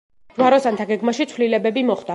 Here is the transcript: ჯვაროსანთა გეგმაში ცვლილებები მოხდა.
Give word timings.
ჯვაროსანთა 0.37 0.89
გეგმაში 0.95 1.29
ცვლილებები 1.35 1.87
მოხდა. 1.91 2.09